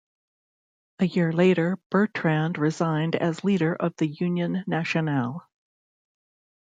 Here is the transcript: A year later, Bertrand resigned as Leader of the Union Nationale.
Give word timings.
A 0.97 1.05
year 1.05 1.31
later, 1.31 1.77
Bertrand 1.91 2.57
resigned 2.57 3.15
as 3.15 3.43
Leader 3.43 3.75
of 3.75 3.95
the 3.97 4.07
Union 4.07 4.63
Nationale. 4.65 5.47